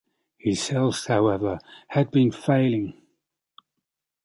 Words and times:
His 0.39 0.69
health, 0.69 1.05
however, 1.05 1.59
had 1.89 2.09
been 2.09 2.31
failing. 2.31 3.03